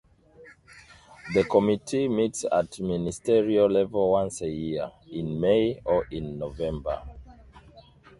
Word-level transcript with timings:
The 1.35 1.43
Committee 1.43 2.07
meets 2.07 2.43
at 2.51 2.79
ministerial 2.79 3.67
level 3.69 4.09
once 4.13 4.41
a 4.41 4.49
year, 4.49 4.89
in 5.11 5.39
May 5.39 5.79
or 5.85 6.07
in 6.09 6.39
November. 6.39 7.03